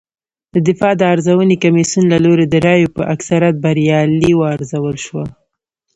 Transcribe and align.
د 0.53 0.55
دفاع 0.67 0.93
د 0.97 1.01
ارزونې 1.13 1.55
کمېسیون 1.63 2.05
له 2.13 2.17
لوري 2.25 2.45
د 2.49 2.55
رایو 2.67 2.93
په 2.95 3.03
اکثریت 3.13 3.55
بریالۍ 3.63 4.31
وارزول 4.37 4.95
شوه 5.05 5.25